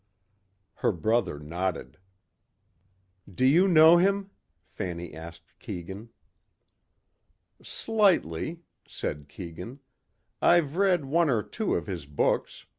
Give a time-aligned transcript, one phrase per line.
[0.77, 1.99] Her brother nodded.
[3.31, 4.31] "Do you know him?"
[4.65, 6.09] Fanny asked Keegan.
[7.61, 9.79] "Slightly," said Keegan.
[10.41, 12.65] "I've read one or two of his books.